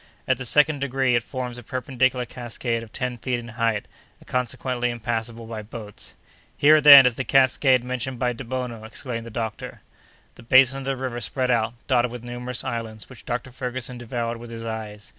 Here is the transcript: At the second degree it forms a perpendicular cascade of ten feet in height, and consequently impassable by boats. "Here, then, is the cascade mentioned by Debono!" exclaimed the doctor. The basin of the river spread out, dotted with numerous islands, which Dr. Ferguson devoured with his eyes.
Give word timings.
At 0.27 0.39
the 0.39 0.45
second 0.45 0.79
degree 0.79 1.13
it 1.13 1.21
forms 1.21 1.59
a 1.59 1.63
perpendicular 1.63 2.25
cascade 2.25 2.81
of 2.81 2.91
ten 2.91 3.19
feet 3.19 3.37
in 3.37 3.49
height, 3.49 3.87
and 4.19 4.25
consequently 4.27 4.89
impassable 4.89 5.45
by 5.45 5.61
boats. 5.61 6.15
"Here, 6.57 6.81
then, 6.81 7.05
is 7.05 7.13
the 7.17 7.23
cascade 7.23 7.83
mentioned 7.83 8.17
by 8.17 8.33
Debono!" 8.33 8.83
exclaimed 8.83 9.27
the 9.27 9.29
doctor. 9.29 9.81
The 10.33 10.41
basin 10.41 10.79
of 10.79 10.85
the 10.85 10.97
river 10.97 11.21
spread 11.21 11.51
out, 11.51 11.75
dotted 11.85 12.09
with 12.09 12.23
numerous 12.23 12.63
islands, 12.63 13.09
which 13.11 13.27
Dr. 13.27 13.51
Ferguson 13.51 13.99
devoured 13.99 14.37
with 14.37 14.49
his 14.49 14.65
eyes. 14.65 15.09